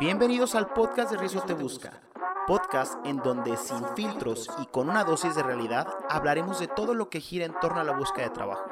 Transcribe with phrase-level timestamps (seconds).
[0.00, 2.02] Bienvenidos al podcast de Rizo Te Busca,
[2.46, 7.08] podcast en donde sin filtros y con una dosis de realidad hablaremos de todo lo
[7.08, 8.64] que gira en torno a la búsqueda de trabajo.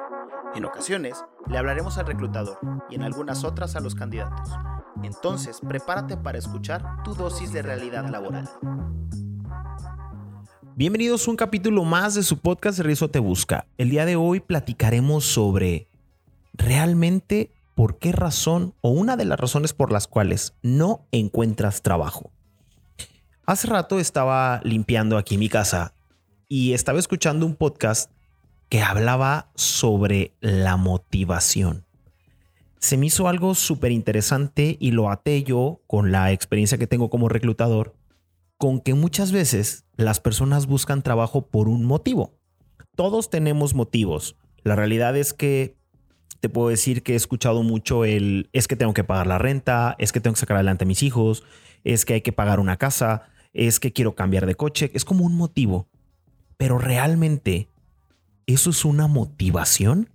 [0.55, 2.59] En ocasiones le hablaremos al reclutador
[2.89, 4.49] y en algunas otras a los candidatos.
[5.01, 8.49] Entonces, prepárate para escuchar tu dosis de realidad laboral.
[10.75, 13.67] Bienvenidos a un capítulo más de su podcast Rizo Te Busca.
[13.77, 15.87] El día de hoy platicaremos sobre
[16.53, 22.31] realmente por qué razón o una de las razones por las cuales no encuentras trabajo.
[23.45, 25.93] Hace rato estaba limpiando aquí mi casa
[26.47, 28.11] y estaba escuchando un podcast
[28.69, 31.85] que hablaba sobre la motivación.
[32.79, 37.09] Se me hizo algo súper interesante y lo até yo con la experiencia que tengo
[37.09, 37.95] como reclutador,
[38.57, 42.33] con que muchas veces las personas buscan trabajo por un motivo.
[42.95, 44.35] Todos tenemos motivos.
[44.63, 45.77] La realidad es que
[46.43, 49.95] te puedo decir que he escuchado mucho el es que tengo que pagar la renta,
[49.97, 51.45] es que tengo que sacar adelante a mis hijos,
[51.85, 55.23] es que hay que pagar una casa, es que quiero cambiar de coche, es como
[55.23, 55.87] un motivo.
[56.57, 57.69] Pero realmente,
[58.45, 60.09] ¿eso es una motivación?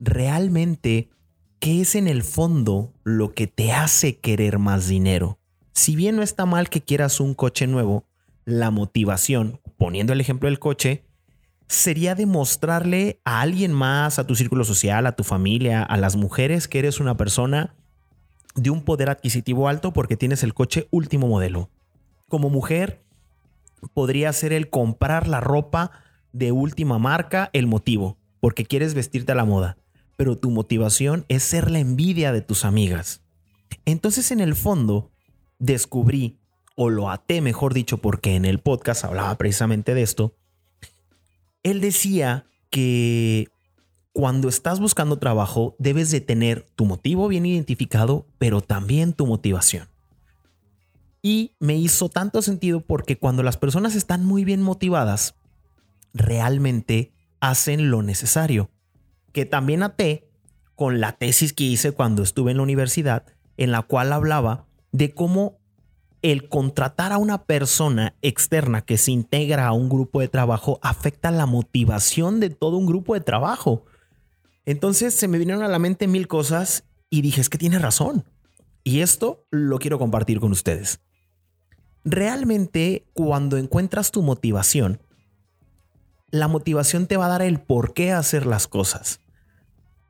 [0.00, 1.10] ¿Realmente
[1.58, 5.38] qué es en el fondo lo que te hace querer más dinero?
[5.74, 8.06] Si bien no está mal que quieras un coche nuevo,
[8.46, 11.03] la motivación, poniendo el ejemplo del coche,
[11.74, 16.68] sería demostrarle a alguien más, a tu círculo social, a tu familia, a las mujeres
[16.68, 17.74] que eres una persona
[18.54, 21.70] de un poder adquisitivo alto porque tienes el coche último modelo.
[22.28, 23.04] Como mujer,
[23.92, 25.90] podría ser el comprar la ropa
[26.32, 29.76] de última marca el motivo, porque quieres vestirte a la moda,
[30.16, 33.22] pero tu motivación es ser la envidia de tus amigas.
[33.84, 35.10] Entonces, en el fondo,
[35.58, 36.38] descubrí,
[36.76, 40.34] o lo até, mejor dicho, porque en el podcast hablaba precisamente de esto,
[41.64, 43.48] él decía que
[44.12, 49.88] cuando estás buscando trabajo debes de tener tu motivo bien identificado, pero también tu motivación.
[51.20, 55.34] Y me hizo tanto sentido porque cuando las personas están muy bien motivadas,
[56.12, 58.70] realmente hacen lo necesario.
[59.32, 60.28] Que también até
[60.76, 63.24] con la tesis que hice cuando estuve en la universidad,
[63.56, 65.58] en la cual hablaba de cómo
[66.24, 71.30] el contratar a una persona externa que se integra a un grupo de trabajo afecta
[71.30, 73.84] la motivación de todo un grupo de trabajo.
[74.64, 78.24] Entonces se me vinieron a la mente mil cosas y dije, es que tiene razón.
[78.84, 81.00] Y esto lo quiero compartir con ustedes.
[82.06, 85.02] Realmente cuando encuentras tu motivación,
[86.30, 89.20] la motivación te va a dar el por qué hacer las cosas.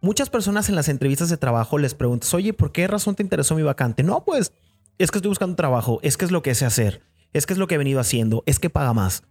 [0.00, 3.56] Muchas personas en las entrevistas de trabajo les preguntas, oye, ¿por qué razón te interesó
[3.56, 4.04] mi vacante?
[4.04, 4.52] No, pues
[4.98, 7.58] es que estoy buscando trabajo, es que es lo que sé hacer, es que es
[7.58, 9.24] lo que he venido haciendo, es que paga más.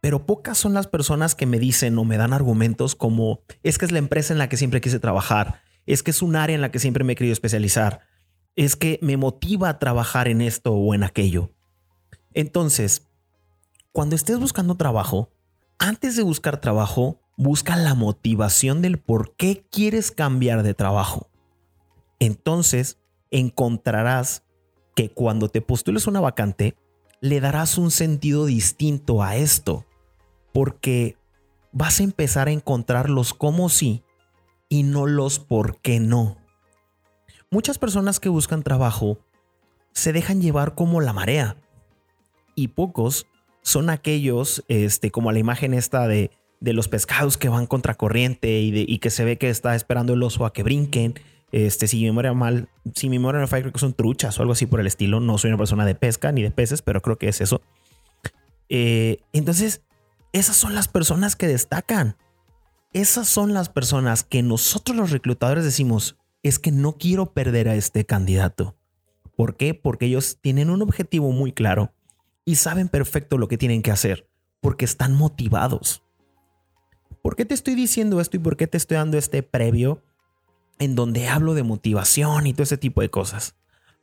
[0.00, 3.86] Pero pocas son las personas que me dicen o me dan argumentos como es que
[3.86, 6.60] es la empresa en la que siempre quise trabajar, es que es un área en
[6.60, 8.00] la que siempre me he querido especializar,
[8.56, 11.50] es que me motiva a trabajar en esto o en aquello.
[12.34, 13.08] Entonces,
[13.92, 15.30] cuando estés buscando trabajo,
[15.78, 21.30] antes de buscar trabajo, busca la motivación del por qué quieres cambiar de trabajo.
[22.18, 22.98] Entonces,
[23.30, 24.43] encontrarás
[24.94, 26.76] que cuando te postules una vacante,
[27.20, 29.84] le darás un sentido distinto a esto,
[30.52, 31.16] porque
[31.72, 34.02] vas a empezar a encontrar los cómo sí
[34.68, 36.36] y no los por qué no.
[37.50, 39.18] Muchas personas que buscan trabajo
[39.92, 41.56] se dejan llevar como la marea
[42.54, 43.26] y pocos
[43.62, 48.60] son aquellos, este, como la imagen esta de, de los pescados que van contra corriente
[48.60, 51.14] y, de, y que se ve que está esperando el oso a que brinquen
[51.54, 54.42] este, si mi memoria mal, si mi memoria no falla, creo que son truchas o
[54.42, 55.20] algo así por el estilo.
[55.20, 57.60] No soy una persona de pesca ni de peces, pero creo que es eso.
[58.68, 59.82] Eh, entonces,
[60.32, 62.16] esas son las personas que destacan.
[62.92, 67.76] Esas son las personas que nosotros los reclutadores decimos, es que no quiero perder a
[67.76, 68.74] este candidato.
[69.36, 69.74] ¿Por qué?
[69.74, 71.92] Porque ellos tienen un objetivo muy claro
[72.44, 74.28] y saben perfecto lo que tienen que hacer,
[74.60, 76.02] porque están motivados.
[77.22, 80.02] ¿Por qué te estoy diciendo esto y por qué te estoy dando este previo?
[80.78, 83.54] En donde hablo de motivación y todo ese tipo de cosas.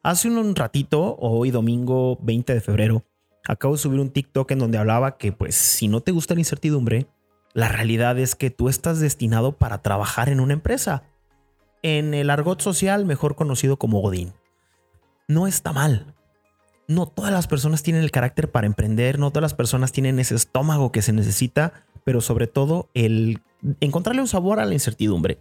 [0.03, 3.05] Hace un ratito, hoy domingo 20 de febrero,
[3.47, 6.41] acabo de subir un TikTok en donde hablaba que pues si no te gusta la
[6.41, 7.07] incertidumbre,
[7.53, 11.03] la realidad es que tú estás destinado para trabajar en una empresa.
[11.83, 14.33] En el argot social mejor conocido como Godín.
[15.27, 16.15] No está mal.
[16.87, 20.35] No todas las personas tienen el carácter para emprender, no todas las personas tienen ese
[20.35, 23.41] estómago que se necesita, pero sobre todo el
[23.79, 25.39] encontrarle un sabor a la incertidumbre.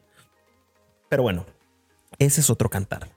[1.10, 1.44] Pero bueno,
[2.18, 3.10] ese es otro cantar.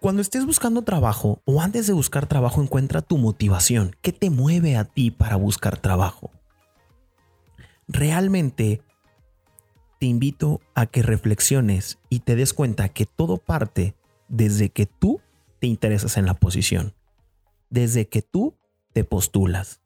[0.00, 3.96] Cuando estés buscando trabajo o antes de buscar trabajo, encuentra tu motivación.
[4.02, 6.30] ¿Qué te mueve a ti para buscar trabajo?
[7.86, 8.82] Realmente
[9.98, 13.94] te invito a que reflexiones y te des cuenta que todo parte
[14.28, 15.20] desde que tú
[15.60, 16.94] te interesas en la posición,
[17.68, 18.56] desde que tú
[18.92, 19.80] te postulas.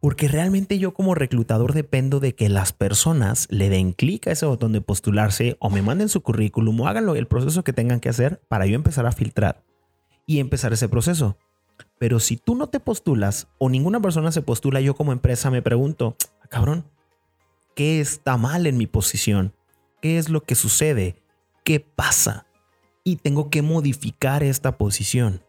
[0.00, 4.46] Porque realmente yo como reclutador dependo de que las personas le den clic a ese
[4.46, 8.10] botón de postularse o me manden su currículum o hagan el proceso que tengan que
[8.10, 9.62] hacer para yo empezar a filtrar
[10.26, 11.36] y empezar ese proceso.
[11.98, 15.62] Pero si tú no te postulas o ninguna persona se postula, yo como empresa me
[15.62, 16.84] pregunto, ah, cabrón,
[17.74, 19.54] ¿qué está mal en mi posición?
[20.02, 21.16] ¿Qué es lo que sucede?
[21.64, 22.46] ¿Qué pasa?
[23.02, 25.42] Y tengo que modificar esta posición.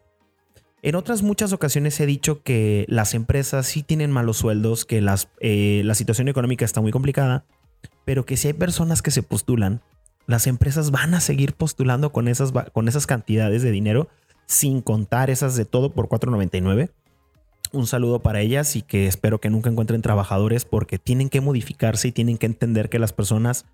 [0.82, 5.04] En otras muchas ocasiones he dicho que las empresas sí tienen malos sueldos, que
[5.40, 7.44] eh, la situación económica está muy complicada,
[8.04, 9.82] pero que si hay personas que se postulan,
[10.26, 14.08] las empresas van a seguir postulando con esas, con esas cantidades de dinero,
[14.46, 16.90] sin contar esas de todo por 4.99.
[17.72, 22.08] Un saludo para ellas y que espero que nunca encuentren trabajadores porque tienen que modificarse
[22.08, 23.66] y tienen que entender que las personas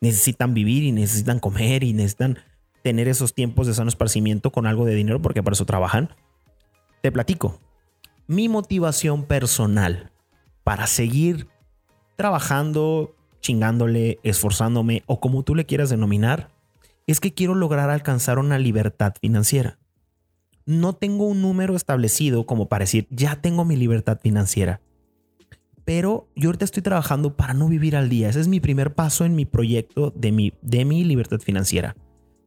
[0.00, 2.38] necesitan vivir y necesitan comer y necesitan
[2.82, 6.10] tener esos tiempos de sano esparcimiento con algo de dinero porque para eso trabajan.
[7.02, 7.60] Te platico.
[8.26, 10.10] Mi motivación personal
[10.64, 11.48] para seguir
[12.16, 16.50] trabajando, chingándole, esforzándome o como tú le quieras denominar,
[17.06, 19.78] es que quiero lograr alcanzar una libertad financiera.
[20.66, 24.82] No tengo un número establecido como para decir, ya tengo mi libertad financiera.
[25.86, 28.28] Pero yo ahorita estoy trabajando para no vivir al día.
[28.28, 31.96] Ese es mi primer paso en mi proyecto de mi, de mi libertad financiera.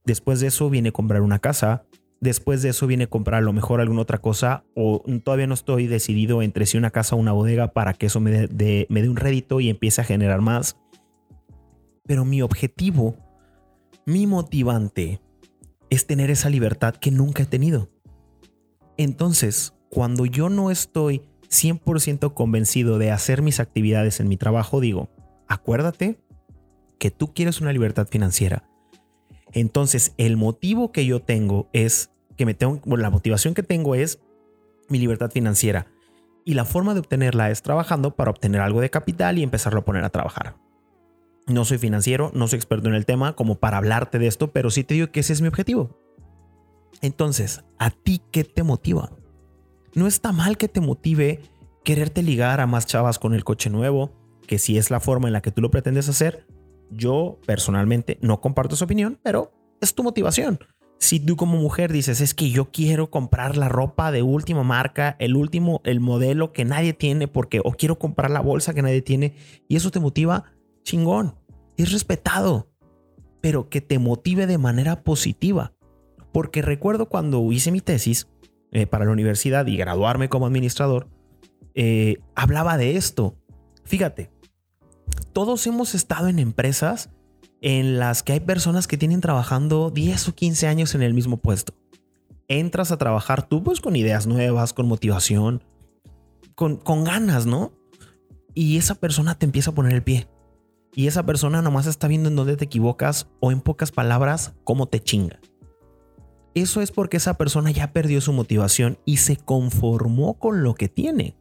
[0.06, 1.86] Después de eso viene comprar una casa.
[2.20, 4.64] Después de eso viene comprar a lo mejor alguna otra cosa.
[4.76, 8.20] O todavía no estoy decidido entre si una casa o una bodega para que eso
[8.20, 10.78] me dé, me dé un rédito y empiece a generar más.
[12.06, 13.16] Pero mi objetivo,
[14.06, 15.22] mi motivante,
[15.90, 17.90] es tener esa libertad que nunca he tenido.
[18.98, 25.10] Entonces, cuando yo no estoy 100% convencido de hacer mis actividades en mi trabajo, digo,
[25.48, 26.20] acuérdate
[26.98, 28.71] que tú quieres una libertad financiera
[29.54, 34.20] entonces, el motivo que yo tengo es que me tengo, la motivación que tengo es
[34.90, 35.88] mi libertad financiera.
[36.44, 39.86] Y la forma de obtenerla es trabajando para obtener algo de capital y empezarlo a
[39.86, 40.56] poner a trabajar.
[41.48, 44.70] No soy financiero, no soy experto en el tema como para hablarte de esto, pero
[44.70, 46.00] sí te digo que ese es mi objetivo.
[47.02, 49.12] Entonces, ¿a ti qué te motiva?
[49.94, 51.42] No está mal que te motive
[51.84, 54.12] quererte ligar a más chavas con el coche nuevo,
[54.48, 56.46] que si es la forma en la que tú lo pretendes hacer,
[56.92, 60.60] yo personalmente no comparto su opinión, pero es tu motivación.
[61.00, 65.16] Si tú como mujer dices, es que yo quiero comprar la ropa de última marca,
[65.18, 69.02] el último, el modelo que nadie tiene, porque o quiero comprar la bolsa que nadie
[69.02, 69.34] tiene,
[69.68, 70.44] y eso te motiva,
[70.84, 71.36] chingón,
[71.76, 72.70] es respetado,
[73.42, 75.74] pero que te motive de manera positiva.
[76.32, 78.30] Porque recuerdo cuando hice mi tesis
[78.72, 81.10] eh, para la universidad y graduarme como administrador,
[81.74, 83.36] eh, hablaba de esto.
[83.86, 84.30] Fíjate,
[85.34, 87.10] todos hemos estado en empresas
[87.62, 91.38] en las que hay personas que tienen trabajando 10 o 15 años en el mismo
[91.38, 91.74] puesto.
[92.48, 95.64] Entras a trabajar tú pues con ideas nuevas, con motivación,
[96.56, 97.72] con, con ganas, ¿no?
[98.54, 100.28] Y esa persona te empieza a poner el pie.
[100.94, 104.88] Y esa persona nomás está viendo en dónde te equivocas o en pocas palabras, cómo
[104.88, 105.40] te chinga.
[106.54, 110.90] Eso es porque esa persona ya perdió su motivación y se conformó con lo que
[110.90, 111.38] tiene.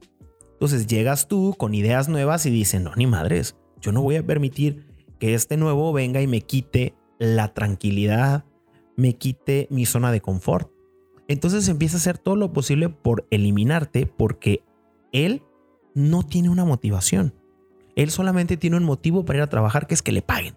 [0.52, 4.26] Entonces llegas tú con ideas nuevas y dicen, no, ni madres, yo no voy a
[4.26, 4.86] permitir
[5.18, 8.44] que este nuevo venga y me quite la tranquilidad,
[8.96, 10.70] me quite mi zona de confort.
[11.28, 14.62] Entonces empieza a hacer todo lo posible por eliminarte porque
[15.12, 15.42] él
[15.94, 17.34] no tiene una motivación.
[17.96, 20.54] Él solamente tiene un motivo para ir a trabajar que es que le paguen.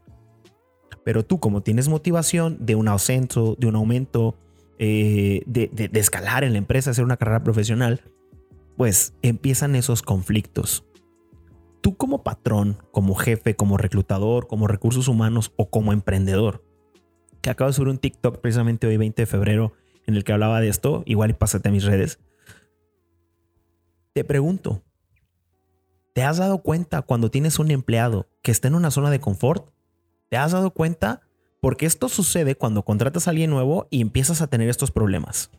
[1.03, 4.35] Pero tú como tienes motivación de un ascenso, de un aumento,
[4.79, 8.01] eh, de, de escalar en la empresa, hacer una carrera profesional,
[8.77, 10.85] pues empiezan esos conflictos
[11.83, 16.63] tú como patrón, como jefe, como reclutador, como recursos humanos o como emprendedor,
[17.41, 19.73] que acabo de subir un TikTok precisamente hoy 20 de febrero
[20.07, 22.19] en el que hablaba de esto, igual y pásate a mis redes.
[24.13, 24.81] Te pregunto,
[26.13, 29.69] ¿te has dado cuenta cuando tienes un empleado que está en una zona de confort?
[30.29, 31.21] ¿Te has dado cuenta?
[31.59, 35.51] Porque esto sucede cuando contratas a alguien nuevo y empiezas a tener estos problemas.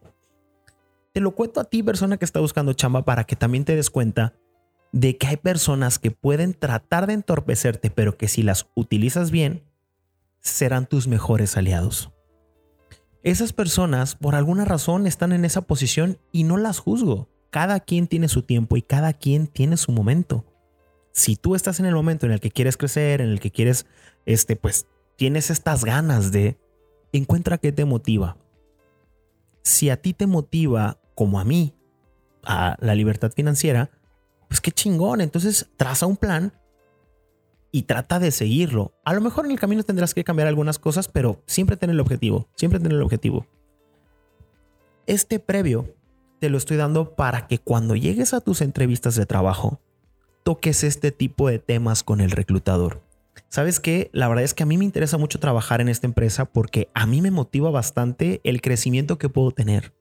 [1.12, 3.90] Te lo cuento a ti, persona que está buscando chamba, para que también te des
[3.90, 4.34] cuenta
[4.94, 9.64] de que hay personas que pueden tratar de entorpecerte, pero que si las utilizas bien,
[10.38, 12.12] serán tus mejores aliados.
[13.24, 17.28] Esas personas, por alguna razón, están en esa posición y no las juzgo.
[17.50, 20.44] Cada quien tiene su tiempo y cada quien tiene su momento.
[21.10, 23.86] Si tú estás en el momento en el que quieres crecer, en el que quieres,
[24.26, 24.86] este, pues
[25.16, 26.56] tienes estas ganas de,
[27.10, 28.36] encuentra qué te motiva.
[29.64, 31.74] Si a ti te motiva, como a mí,
[32.44, 33.90] a la libertad financiera,
[34.48, 35.20] pues qué chingón.
[35.20, 36.52] Entonces traza un plan
[37.70, 38.94] y trata de seguirlo.
[39.04, 42.00] A lo mejor en el camino tendrás que cambiar algunas cosas, pero siempre tener el
[42.00, 43.46] objetivo, siempre tener el objetivo.
[45.06, 45.94] Este previo
[46.38, 49.80] te lo estoy dando para que cuando llegues a tus entrevistas de trabajo,
[50.44, 53.02] toques este tipo de temas con el reclutador.
[53.48, 54.10] ¿Sabes qué?
[54.12, 57.06] La verdad es que a mí me interesa mucho trabajar en esta empresa porque a
[57.06, 59.94] mí me motiva bastante el crecimiento que puedo tener.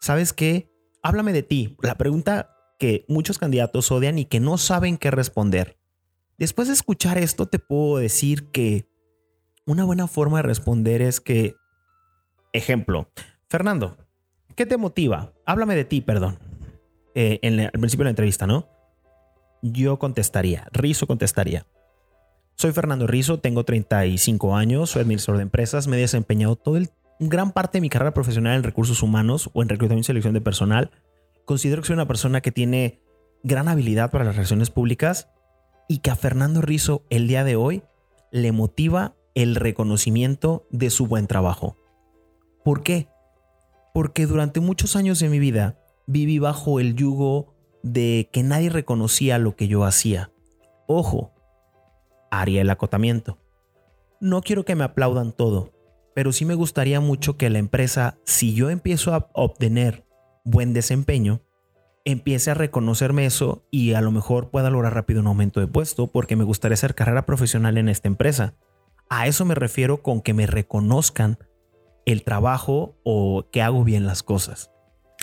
[0.00, 0.70] ¿Sabes qué?
[1.02, 1.76] Háblame de ti.
[1.80, 5.76] La pregunta que muchos candidatos odian y que no saben qué responder.
[6.38, 8.88] Después de escuchar esto, te puedo decir que
[9.66, 11.56] una buena forma de responder es que,
[12.52, 13.10] ejemplo,
[13.48, 13.96] Fernando,
[14.54, 15.32] ¿qué te motiva?
[15.44, 16.38] Háblame de ti, perdón.
[17.14, 18.68] Eh, en al principio de la entrevista, ¿no?
[19.62, 21.66] Yo contestaría, Rizo contestaría.
[22.54, 26.90] Soy Fernando Rizo, tengo 35 años, soy administrador de empresas, me he desempeñado todo el,
[27.20, 30.40] gran parte de mi carrera profesional en recursos humanos o en reclutamiento y selección de
[30.40, 30.90] personal.
[31.48, 33.00] Considero que soy una persona que tiene
[33.42, 35.30] gran habilidad para las relaciones públicas
[35.88, 37.84] y que a Fernando Rizo el día de hoy
[38.30, 41.78] le motiva el reconocimiento de su buen trabajo.
[42.66, 43.08] ¿Por qué?
[43.94, 49.38] Porque durante muchos años de mi vida viví bajo el yugo de que nadie reconocía
[49.38, 50.30] lo que yo hacía.
[50.86, 51.32] Ojo,
[52.30, 53.38] haría el acotamiento.
[54.20, 55.72] No quiero que me aplaudan todo,
[56.14, 60.07] pero sí me gustaría mucho que la empresa, si yo empiezo a obtener
[60.50, 61.42] buen desempeño,
[62.04, 66.06] empiece a reconocerme eso y a lo mejor pueda lograr rápido un aumento de puesto
[66.06, 68.54] porque me gustaría hacer carrera profesional en esta empresa.
[69.10, 71.38] A eso me refiero con que me reconozcan
[72.06, 74.70] el trabajo o que hago bien las cosas.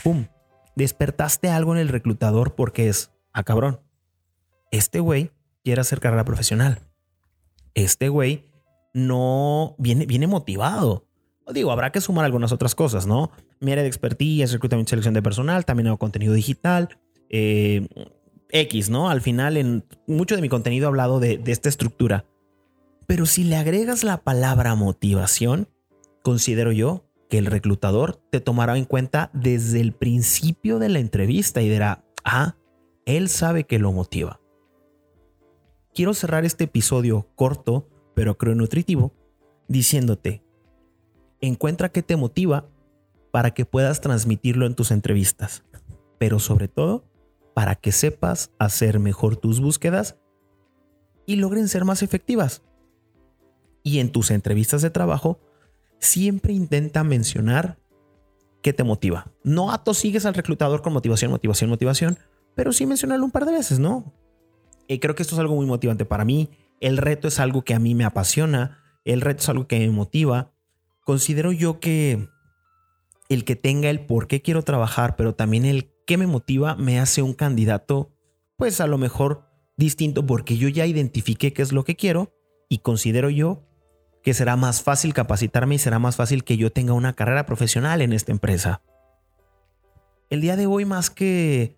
[0.03, 0.27] ¡Pum!
[0.75, 3.79] Despertaste algo en el reclutador porque es, ah cabrón,
[4.72, 5.32] este güey
[5.63, 6.82] quiere hacer carrera profesional.
[7.74, 8.46] Este güey
[8.94, 11.08] no viene, viene motivado.
[11.54, 13.32] Digo, habrá que sumar algunas otras cosas, ¿no?
[13.60, 16.98] Mi área de expertise, reclutamiento y selección de personal, también hago contenido digital.
[17.30, 17.88] Eh,
[18.50, 19.10] X, ¿no?
[19.10, 22.25] Al final, en mucho de mi contenido he hablado de, de esta estructura.
[23.08, 25.68] Pero si le agregas la palabra motivación,
[26.24, 31.62] considero yo que el reclutador te tomará en cuenta desde el principio de la entrevista
[31.62, 32.56] y dirá, ah,
[33.06, 34.40] él sabe que lo motiva.
[35.94, 39.14] Quiero cerrar este episodio corto, pero creo nutritivo,
[39.68, 40.44] diciéndote,
[41.48, 42.68] encuentra qué te motiva
[43.32, 45.64] para que puedas transmitirlo en tus entrevistas,
[46.18, 47.04] pero sobre todo
[47.54, 50.18] para que sepas hacer mejor tus búsquedas
[51.25, 52.64] y logren ser más efectivas.
[53.84, 55.40] Y en tus entrevistas de trabajo,
[56.00, 57.78] siempre intenta mencionar
[58.62, 59.32] qué te motiva.
[59.44, 62.18] No atosigues al reclutador con motivación, motivación, motivación,
[62.56, 64.14] pero sí mencionarlo un par de veces, ¿no?
[64.88, 66.50] Y creo que esto es algo muy motivante para mí.
[66.80, 68.80] El reto es algo que a mí me apasiona.
[69.04, 70.52] El reto es algo que me motiva
[71.06, 72.28] considero yo que
[73.30, 77.00] el que tenga el por qué quiero trabajar, pero también el qué me motiva, me
[77.00, 78.12] hace un candidato,
[78.58, 79.46] pues a lo mejor
[79.78, 82.34] distinto porque yo ya identifiqué qué es lo que quiero
[82.70, 83.64] y considero yo
[84.24, 88.02] que será más fácil capacitarme y será más fácil que yo tenga una carrera profesional
[88.02, 88.82] en esta empresa.
[90.32, 91.78] El día de hoy, más que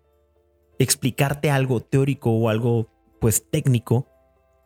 [0.78, 2.88] explicarte algo teórico o algo
[3.20, 4.08] pues técnico,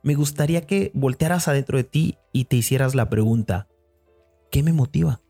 [0.04, 3.66] me gustaría que voltearas adentro de ti y te hicieras la pregunta,
[4.52, 5.20] ¿qué me motiva?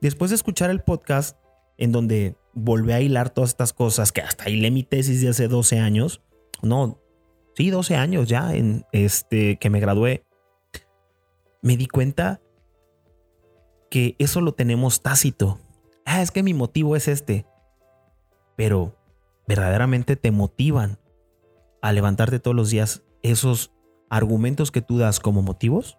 [0.00, 1.36] Después de escuchar el podcast
[1.78, 5.48] en donde volví a hilar todas estas cosas que hasta ahí mi tesis de hace
[5.48, 6.22] 12 años,
[6.62, 7.00] no,
[7.56, 10.24] sí, 12 años ya en este que me gradué,
[11.62, 12.40] me di cuenta
[13.90, 15.58] que eso lo tenemos tácito.
[16.04, 17.46] Ah, es que mi motivo es este.
[18.54, 18.96] Pero
[19.46, 20.98] verdaderamente te motivan
[21.80, 23.72] a levantarte todos los días esos
[24.10, 25.98] argumentos que tú das como motivos.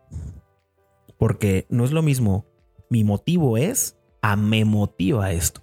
[1.20, 2.46] Porque no es lo mismo,
[2.90, 5.62] mi motivo es a me motiva esto.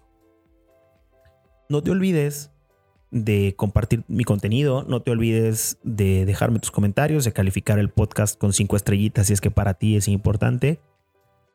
[1.71, 2.53] No te olvides
[3.11, 8.39] de compartir mi contenido, no te olvides de dejarme tus comentarios, de calificar el podcast
[8.39, 10.79] con cinco estrellitas si es que para ti es importante.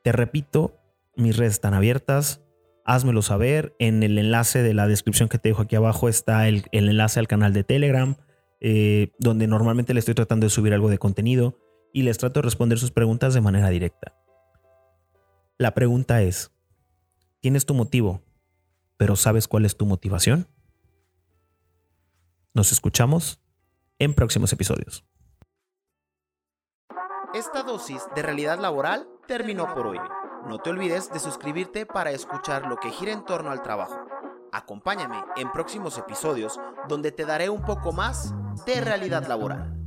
[0.03, 0.79] Te repito,
[1.15, 2.41] mis redes están abiertas,
[2.83, 3.75] házmelo saber.
[3.77, 7.27] En el enlace de la descripción que te dejo aquí abajo está el, enlace al
[7.27, 8.15] canal de Telegram,
[8.61, 11.55] eh, donde normalmente le estoy tratando de subir algo de contenido
[11.93, 14.13] y les trato de responder sus preguntas de manera directa.
[15.57, 16.51] La pregunta es,
[17.39, 18.21] ¿tienes tu motivo,
[18.97, 20.47] pero sabes cuál es tu motivación?
[22.53, 23.39] Nos escuchamos
[23.99, 25.05] en próximos episodios.
[27.33, 29.99] Esta dosis de realidad laboral terminó por hoy.
[30.47, 34.05] No te olvides de suscribirte para escuchar lo que gira en torno al trabajo.
[34.51, 38.33] Acompáñame en próximos episodios donde te daré un poco más
[38.65, 39.80] de realidad laboral.